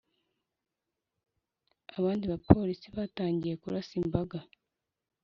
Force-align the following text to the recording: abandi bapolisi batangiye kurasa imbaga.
abandi 1.97 2.25
bapolisi 2.31 2.87
batangiye 2.97 3.55
kurasa 3.61 3.93
imbaga. 4.01 4.39